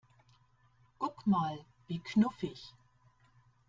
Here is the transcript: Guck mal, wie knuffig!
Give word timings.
Guck 1.03 1.21
mal, 1.35 1.63
wie 1.87 1.99
knuffig! 2.11 2.67